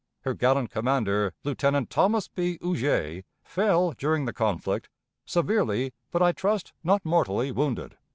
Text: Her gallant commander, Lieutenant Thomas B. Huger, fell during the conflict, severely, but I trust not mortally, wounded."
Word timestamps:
Her 0.21 0.33
gallant 0.33 0.71
commander, 0.71 1.35
Lieutenant 1.43 1.91
Thomas 1.91 2.27
B. 2.27 2.57
Huger, 2.59 3.21
fell 3.43 3.91
during 3.91 4.25
the 4.25 4.33
conflict, 4.33 4.89
severely, 5.27 5.93
but 6.09 6.23
I 6.23 6.31
trust 6.31 6.73
not 6.83 7.05
mortally, 7.05 7.51
wounded." 7.51 7.97